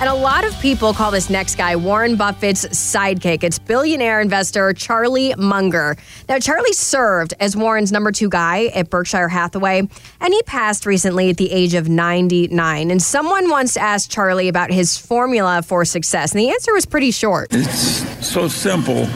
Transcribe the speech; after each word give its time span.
And 0.00 0.08
a 0.08 0.14
lot 0.14 0.46
of 0.46 0.58
people 0.60 0.94
call 0.94 1.10
this 1.10 1.28
next 1.28 1.56
guy 1.56 1.76
Warren 1.76 2.16
Buffett's 2.16 2.64
sidekick. 2.68 3.44
It's 3.44 3.58
billionaire 3.58 4.22
investor 4.22 4.72
Charlie 4.72 5.34
Munger. 5.36 5.94
Now, 6.26 6.38
Charlie 6.38 6.72
served 6.72 7.34
as 7.38 7.54
Warren's 7.54 7.92
number 7.92 8.10
two 8.10 8.30
guy 8.30 8.68
at 8.68 8.88
Berkshire 8.88 9.28
Hathaway, 9.28 9.80
and 9.80 10.32
he 10.32 10.42
passed 10.44 10.86
recently 10.86 11.28
at 11.28 11.36
the 11.36 11.52
age 11.52 11.74
of 11.74 11.90
99. 11.90 12.90
And 12.90 13.02
someone 13.02 13.50
once 13.50 13.76
asked 13.76 14.10
Charlie 14.10 14.48
about 14.48 14.70
his 14.70 14.96
formula 14.96 15.60
for 15.60 15.84
success, 15.84 16.32
and 16.32 16.40
the 16.40 16.48
answer 16.48 16.72
was 16.72 16.86
pretty 16.86 17.10
short. 17.10 17.48
It's 17.50 18.26
so 18.26 18.48
simple 18.48 19.06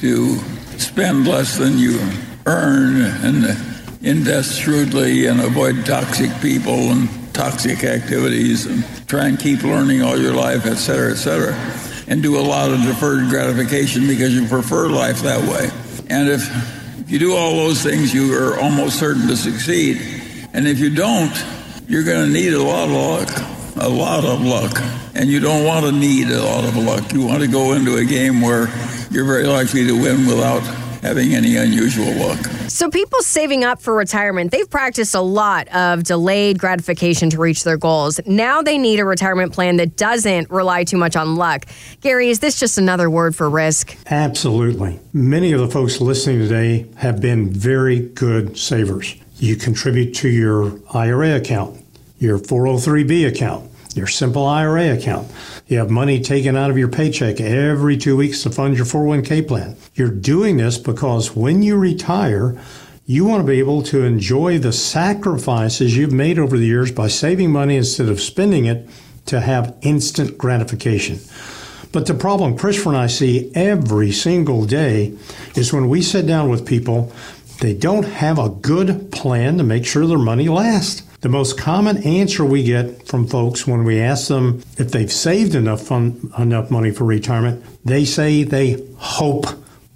to 0.00 0.36
spend 0.76 1.26
less 1.26 1.56
than 1.56 1.78
you 1.78 1.98
earn 2.44 3.00
and 3.24 3.46
invest 4.02 4.60
shrewdly 4.60 5.24
and 5.24 5.40
avoid 5.40 5.86
toxic 5.86 6.30
people 6.42 6.74
and 6.74 7.08
toxic 7.36 7.84
activities 7.84 8.66
and 8.66 8.82
try 9.06 9.26
and 9.28 9.38
keep 9.38 9.62
learning 9.62 10.02
all 10.02 10.18
your 10.18 10.32
life, 10.32 10.66
et 10.66 10.76
cetera, 10.76 11.12
et 11.12 11.16
cetera, 11.16 11.54
and 12.08 12.22
do 12.22 12.38
a 12.38 12.40
lot 12.40 12.70
of 12.70 12.80
deferred 12.80 13.28
gratification 13.28 14.06
because 14.06 14.34
you 14.34 14.48
prefer 14.48 14.88
life 14.88 15.20
that 15.20 15.40
way. 15.46 15.68
And 16.08 16.28
if, 16.28 16.48
if 17.00 17.10
you 17.10 17.18
do 17.18 17.36
all 17.36 17.56
those 17.56 17.82
things, 17.82 18.14
you 18.14 18.34
are 18.34 18.58
almost 18.58 18.98
certain 18.98 19.28
to 19.28 19.36
succeed. 19.36 20.00
And 20.52 20.66
if 20.66 20.78
you 20.78 20.94
don't, 20.94 21.32
you're 21.86 22.04
going 22.04 22.26
to 22.26 22.32
need 22.32 22.54
a 22.54 22.62
lot 22.62 22.88
of 22.88 22.94
luck, 22.94 23.84
a 23.84 23.88
lot 23.88 24.24
of 24.24 24.40
luck. 24.40 24.80
And 25.14 25.28
you 25.28 25.40
don't 25.40 25.64
want 25.64 25.84
to 25.84 25.92
need 25.92 26.28
a 26.28 26.42
lot 26.42 26.64
of 26.64 26.76
luck. 26.76 27.12
You 27.12 27.26
want 27.26 27.42
to 27.42 27.48
go 27.48 27.74
into 27.74 27.96
a 27.96 28.04
game 28.04 28.40
where 28.40 28.68
you're 29.10 29.26
very 29.26 29.44
likely 29.44 29.86
to 29.86 29.92
win 29.92 30.26
without 30.26 30.62
having 31.02 31.34
any 31.34 31.56
unusual 31.56 32.12
luck. 32.14 32.38
So, 32.68 32.90
people 32.90 33.20
saving 33.20 33.64
up 33.64 33.80
for 33.80 33.94
retirement, 33.94 34.50
they've 34.50 34.68
practiced 34.68 35.14
a 35.14 35.20
lot 35.20 35.68
of 35.68 36.04
delayed 36.04 36.58
gratification 36.58 37.30
to 37.30 37.38
reach 37.38 37.64
their 37.64 37.76
goals. 37.76 38.20
Now 38.26 38.62
they 38.62 38.78
need 38.78 39.00
a 39.00 39.04
retirement 39.04 39.52
plan 39.52 39.76
that 39.76 39.96
doesn't 39.96 40.50
rely 40.50 40.84
too 40.84 40.96
much 40.96 41.16
on 41.16 41.36
luck. 41.36 41.66
Gary, 42.00 42.30
is 42.30 42.40
this 42.40 42.58
just 42.58 42.78
another 42.78 43.08
word 43.08 43.34
for 43.34 43.48
risk? 43.48 43.96
Absolutely. 44.10 45.00
Many 45.12 45.52
of 45.52 45.60
the 45.60 45.68
folks 45.68 46.00
listening 46.00 46.38
today 46.40 46.86
have 46.96 47.20
been 47.20 47.50
very 47.50 48.00
good 48.00 48.58
savers. 48.58 49.14
You 49.38 49.56
contribute 49.56 50.14
to 50.16 50.28
your 50.28 50.78
IRA 50.94 51.36
account, 51.36 51.82
your 52.18 52.38
403b 52.38 53.28
account, 53.28 53.70
your 53.96 54.06
simple 54.06 54.44
IRA 54.46 54.94
account. 54.94 55.30
You 55.66 55.78
have 55.78 55.90
money 55.90 56.20
taken 56.20 56.56
out 56.56 56.70
of 56.70 56.78
your 56.78 56.88
paycheck 56.88 57.40
every 57.40 57.96
two 57.96 58.16
weeks 58.16 58.42
to 58.42 58.50
fund 58.50 58.76
your 58.76 58.86
401k 58.86 59.48
plan. 59.48 59.76
You're 59.94 60.10
doing 60.10 60.58
this 60.58 60.76
because 60.78 61.34
when 61.34 61.62
you 61.62 61.76
retire, 61.76 62.60
you 63.06 63.24
want 63.24 63.40
to 63.40 63.50
be 63.50 63.58
able 63.58 63.82
to 63.84 64.02
enjoy 64.04 64.58
the 64.58 64.72
sacrifices 64.72 65.96
you've 65.96 66.12
made 66.12 66.38
over 66.38 66.58
the 66.58 66.66
years 66.66 66.92
by 66.92 67.08
saving 67.08 67.50
money 67.52 67.76
instead 67.76 68.08
of 68.08 68.20
spending 68.20 68.66
it 68.66 68.88
to 69.26 69.40
have 69.40 69.76
instant 69.82 70.36
gratification. 70.36 71.18
But 71.92 72.06
the 72.06 72.14
problem 72.14 72.58
Christopher 72.58 72.90
and 72.90 72.98
I 72.98 73.06
see 73.06 73.50
every 73.54 74.12
single 74.12 74.66
day 74.66 75.16
is 75.54 75.72
when 75.72 75.88
we 75.88 76.02
sit 76.02 76.26
down 76.26 76.50
with 76.50 76.66
people, 76.66 77.12
they 77.60 77.72
don't 77.72 78.04
have 78.04 78.38
a 78.38 78.50
good 78.50 79.10
plan 79.12 79.56
to 79.58 79.64
make 79.64 79.86
sure 79.86 80.06
their 80.06 80.18
money 80.18 80.48
lasts. 80.48 81.02
The 81.20 81.28
most 81.30 81.58
common 81.58 82.02
answer 82.04 82.44
we 82.44 82.62
get 82.62 83.08
from 83.08 83.26
folks 83.26 83.66
when 83.66 83.84
we 83.84 84.00
ask 84.00 84.28
them 84.28 84.62
if 84.78 84.92
they've 84.92 85.10
saved 85.10 85.54
enough 85.54 85.82
fun, 85.82 86.32
enough 86.38 86.70
money 86.70 86.90
for 86.90 87.04
retirement, 87.04 87.64
they 87.84 88.04
say 88.04 88.42
they 88.42 88.84
hope 88.96 89.46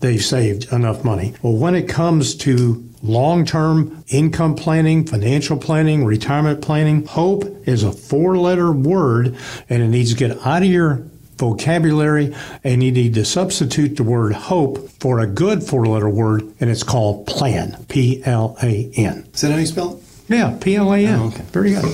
they've 0.00 0.24
saved 0.24 0.72
enough 0.72 1.04
money. 1.04 1.34
Well, 1.42 1.56
when 1.56 1.74
it 1.74 1.88
comes 1.88 2.34
to 2.36 2.86
long-term 3.02 4.04
income 4.08 4.54
planning, 4.54 5.06
financial 5.06 5.56
planning, 5.56 6.04
retirement 6.04 6.62
planning, 6.62 7.06
hope 7.06 7.44
is 7.66 7.82
a 7.82 7.92
four-letter 7.92 8.72
word 8.72 9.36
and 9.68 9.82
it 9.82 9.88
needs 9.88 10.10
to 10.10 10.16
get 10.16 10.46
out 10.46 10.62
of 10.62 10.68
your 10.68 11.02
vocabulary 11.36 12.34
and 12.64 12.82
you 12.82 12.92
need 12.92 13.14
to 13.14 13.24
substitute 13.24 13.96
the 13.96 14.02
word 14.02 14.32
hope 14.32 14.88
for 15.00 15.20
a 15.20 15.26
good 15.26 15.62
four-letter 15.62 16.08
word 16.08 16.42
and 16.60 16.70
it's 16.70 16.82
called 16.82 17.26
plan, 17.26 17.82
P 17.88 18.22
L 18.24 18.56
A 18.62 18.90
N. 18.96 19.28
Is 19.32 19.40
that 19.42 19.52
how 19.52 19.58
you 19.58 19.66
spell 19.66 19.96
it? 19.96 20.09
Yeah, 20.30 20.56
P 20.60 20.76
L 20.76 20.92
A 20.92 20.98
N. 20.98 21.18
Oh, 21.18 21.26
okay. 21.26 21.42
Very 21.50 21.72
good. 21.72 21.84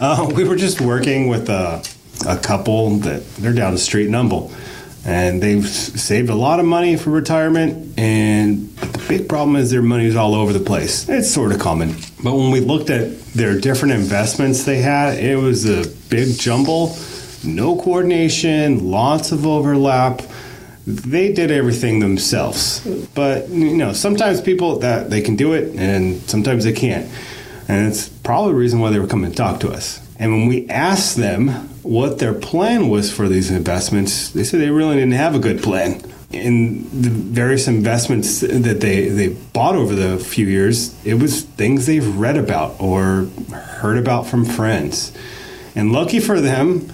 Uh, 0.00 0.28
we 0.34 0.42
were 0.42 0.56
just 0.56 0.80
working 0.80 1.28
with 1.28 1.48
a, 1.48 1.80
a 2.26 2.36
couple 2.36 2.96
that 2.98 3.24
they're 3.36 3.52
down 3.52 3.72
the 3.72 3.78
street 3.78 4.08
in 4.08 4.12
Humble, 4.12 4.50
and 5.04 5.40
they've 5.40 5.66
saved 5.66 6.28
a 6.28 6.34
lot 6.34 6.58
of 6.58 6.66
money 6.66 6.96
for 6.96 7.10
retirement. 7.10 7.96
And 7.96 8.68
the 8.78 9.04
big 9.08 9.28
problem 9.28 9.54
is 9.54 9.70
their 9.70 9.80
money's 9.80 10.16
all 10.16 10.34
over 10.34 10.52
the 10.52 10.58
place. 10.58 11.08
It's 11.08 11.30
sort 11.30 11.52
of 11.52 11.60
common, 11.60 11.94
but 12.22 12.34
when 12.34 12.50
we 12.50 12.58
looked 12.58 12.90
at 12.90 13.16
their 13.28 13.60
different 13.60 13.94
investments 13.94 14.64
they 14.64 14.78
had, 14.78 15.16
it 15.18 15.36
was 15.36 15.64
a 15.64 15.88
big 16.10 16.36
jumble, 16.36 16.96
no 17.44 17.76
coordination, 17.76 18.90
lots 18.90 19.30
of 19.30 19.46
overlap. 19.46 20.20
They 20.84 21.32
did 21.32 21.52
everything 21.52 22.00
themselves, 22.00 22.80
but 23.14 23.48
you 23.50 23.76
know 23.76 23.92
sometimes 23.92 24.40
people 24.40 24.80
that 24.80 25.10
they 25.10 25.22
can 25.22 25.36
do 25.36 25.52
it, 25.52 25.76
and 25.76 26.20
sometimes 26.28 26.64
they 26.64 26.72
can't. 26.72 27.08
And 27.68 27.88
it's 27.88 28.08
probably 28.08 28.52
the 28.52 28.58
reason 28.58 28.80
why 28.80 28.90
they 28.90 28.98
were 28.98 29.06
coming 29.06 29.30
to 29.30 29.36
talk 29.36 29.60
to 29.60 29.70
us. 29.70 30.00
And 30.18 30.32
when 30.32 30.46
we 30.46 30.68
asked 30.68 31.16
them 31.16 31.48
what 31.82 32.18
their 32.18 32.34
plan 32.34 32.88
was 32.88 33.12
for 33.12 33.28
these 33.28 33.50
investments, 33.50 34.30
they 34.30 34.44
said 34.44 34.60
they 34.60 34.70
really 34.70 34.94
didn't 34.94 35.12
have 35.12 35.34
a 35.34 35.38
good 35.38 35.62
plan. 35.62 36.00
In 36.30 36.82
the 37.00 37.10
various 37.10 37.68
investments 37.68 38.40
that 38.40 38.80
they, 38.80 39.08
they 39.08 39.28
bought 39.28 39.76
over 39.76 39.94
the 39.94 40.18
few 40.18 40.46
years, 40.46 40.94
it 41.04 41.14
was 41.14 41.42
things 41.42 41.86
they've 41.86 42.16
read 42.16 42.36
about 42.36 42.80
or 42.80 43.26
heard 43.52 43.98
about 43.98 44.26
from 44.26 44.44
friends. 44.44 45.12
And 45.74 45.92
lucky 45.92 46.20
for 46.20 46.40
them, 46.40 46.92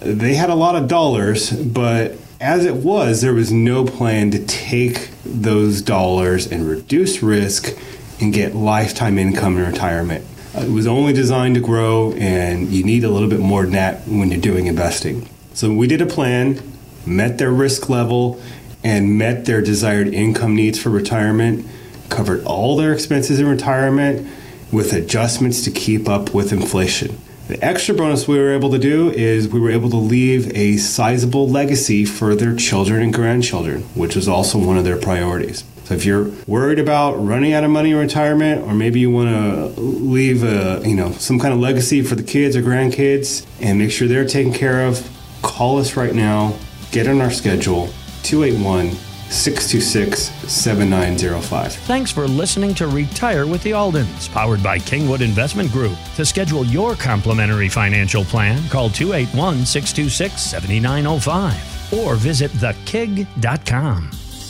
they 0.00 0.34
had 0.34 0.50
a 0.50 0.54
lot 0.54 0.76
of 0.76 0.88
dollars, 0.88 1.50
but 1.50 2.16
as 2.40 2.64
it 2.64 2.76
was, 2.76 3.20
there 3.20 3.34
was 3.34 3.52
no 3.52 3.84
plan 3.84 4.30
to 4.30 4.44
take 4.46 5.10
those 5.24 5.82
dollars 5.82 6.50
and 6.50 6.66
reduce 6.66 7.22
risk 7.22 7.76
and 8.20 8.32
get 8.32 8.54
lifetime 8.54 9.18
income 9.18 9.56
in 9.56 9.66
retirement. 9.66 10.24
Uh, 10.56 10.62
It 10.62 10.70
was 10.70 10.86
only 10.86 11.12
designed 11.12 11.54
to 11.54 11.60
grow, 11.60 12.12
and 12.12 12.68
you 12.68 12.84
need 12.84 13.04
a 13.04 13.08
little 13.08 13.28
bit 13.28 13.40
more 13.40 13.62
than 13.62 13.72
that 13.72 14.06
when 14.06 14.30
you're 14.30 14.40
doing 14.40 14.66
investing. 14.66 15.28
So 15.54 15.72
we 15.72 15.86
did 15.86 16.00
a 16.00 16.06
plan, 16.06 16.60
met 17.06 17.38
their 17.38 17.50
risk 17.50 17.88
level, 17.88 18.40
and 18.82 19.18
met 19.18 19.44
their 19.44 19.60
desired 19.60 20.08
income 20.14 20.54
needs 20.54 20.78
for 20.78 20.90
retirement, 20.90 21.66
covered 22.08 22.44
all 22.44 22.76
their 22.76 22.92
expenses 22.92 23.38
in 23.38 23.46
retirement 23.46 24.26
with 24.72 24.92
adjustments 24.92 25.62
to 25.64 25.70
keep 25.70 26.08
up 26.08 26.34
with 26.34 26.52
inflation. 26.52 27.18
The 27.48 27.62
extra 27.64 27.94
bonus 27.94 28.28
we 28.28 28.38
were 28.38 28.54
able 28.54 28.70
to 28.70 28.78
do 28.78 29.10
is 29.10 29.48
we 29.48 29.58
were 29.58 29.70
able 29.70 29.90
to 29.90 29.96
leave 29.96 30.54
a 30.56 30.76
sizable 30.76 31.48
legacy 31.48 32.04
for 32.04 32.36
their 32.36 32.54
children 32.54 33.02
and 33.02 33.12
grandchildren, 33.12 33.82
which 33.94 34.14
was 34.14 34.28
also 34.28 34.56
one 34.58 34.78
of 34.78 34.84
their 34.84 34.96
priorities. 34.96 35.64
So 35.90 35.96
if 35.96 36.04
you're 36.04 36.30
worried 36.46 36.78
about 36.78 37.14
running 37.14 37.52
out 37.52 37.64
of 37.64 37.70
money 37.72 37.90
in 37.90 37.96
retirement, 37.96 38.62
or 38.62 38.74
maybe 38.74 39.00
you 39.00 39.10
want 39.10 39.28
to 39.28 39.80
leave 39.80 40.44
a 40.44 40.80
you 40.88 40.94
know 40.94 41.10
some 41.10 41.40
kind 41.40 41.52
of 41.52 41.58
legacy 41.58 42.00
for 42.02 42.14
the 42.14 42.22
kids 42.22 42.54
or 42.54 42.62
grandkids, 42.62 43.44
and 43.60 43.76
make 43.80 43.90
sure 43.90 44.06
they're 44.06 44.24
taken 44.24 44.52
care 44.52 44.86
of, 44.86 45.04
call 45.42 45.78
us 45.80 45.96
right 45.96 46.14
now. 46.14 46.56
Get 46.92 47.08
on 47.08 47.20
our 47.20 47.32
schedule 47.32 47.88
281 48.22 48.92
626 49.32 50.30
7905. 50.48 51.72
Thanks 51.72 52.12
for 52.12 52.28
listening 52.28 52.72
to 52.74 52.86
Retire 52.86 53.48
with 53.48 53.64
the 53.64 53.72
Aldens, 53.72 54.28
powered 54.28 54.62
by 54.62 54.78
Kingwood 54.78 55.22
Investment 55.22 55.72
Group. 55.72 55.98
To 56.14 56.24
schedule 56.24 56.64
your 56.64 56.94
complimentary 56.94 57.68
financial 57.68 58.22
plan, 58.22 58.62
call 58.68 58.90
281 58.90 59.66
626 59.66 60.40
7905 60.40 61.92
or 61.94 62.14
visit 62.14 62.52
thekig.com. 62.52 64.12